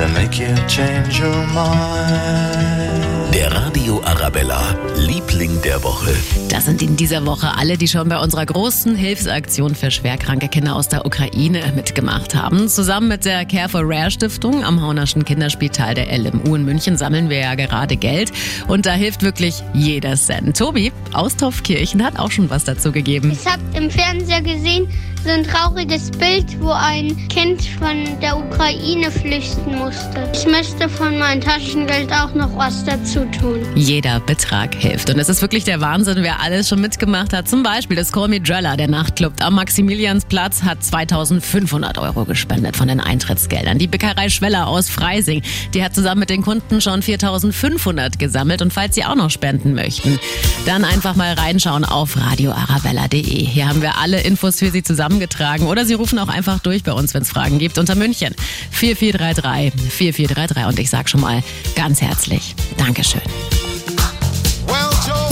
[0.00, 3.34] to make you change your mind.
[3.34, 6.14] Der Radio Arabella, Liebling der Woche.
[6.48, 10.74] Das sind in dieser Woche alle, die schon bei unserer großen Hilfsaktion für schwerkranke Kinder
[10.74, 12.68] aus der Ukraine mitgemacht haben.
[12.68, 17.28] Zusammen mit der Care for Rare Stiftung am Haunerschen Kinderspital der LMU in München sammeln
[17.28, 18.32] wir ja gerade Geld.
[18.68, 20.56] Und da hilft wirklich jeder Cent.
[20.56, 23.32] Tobi aus Topfkirchen hat auch schon was dazu gegeben.
[23.32, 24.88] Ich habe im Fernseher gesehen,
[25.24, 30.30] so ein trauriges Bild, wo ein Kind von der Ukraine flüchten musste.
[30.32, 33.60] Ich möchte von meinem Taschengeld auch noch was dazu tun.
[33.74, 35.10] Jeder Betrag hilft.
[35.10, 37.48] Und es ist wirklich der Wahnsinn, wer alles schon mitgemacht hat.
[37.48, 42.88] Zum Beispiel das Call Me Drella, der Nachtclub am Maximiliansplatz, hat 2500 Euro gespendet von
[42.88, 43.78] den Eintrittsgeldern.
[43.78, 45.42] Die Bäckerei Schweller aus Freising,
[45.74, 48.62] die hat zusammen mit den Kunden schon 4500 gesammelt.
[48.62, 50.18] Und falls Sie auch noch spenden möchten,
[50.64, 53.44] dann einfach mal reinschauen auf radioarabella.de.
[53.44, 55.66] Hier haben wir alle Infos für Sie zusammengetragen.
[55.66, 58.34] Oder Sie rufen auch einfach durch bei uns, wenn es Fragen gibt, unter München
[58.70, 60.66] 4433 4433.
[60.66, 61.42] Und ich sage schon mal
[61.74, 63.22] ganz herzlich Dankeschön.